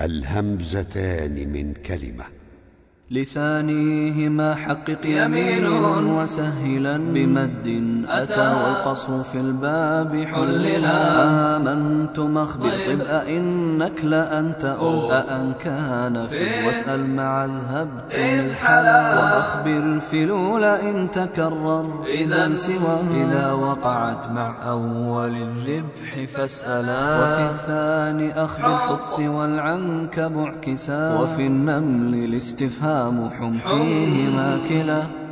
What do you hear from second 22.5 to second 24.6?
سوى. إذا وقعت مع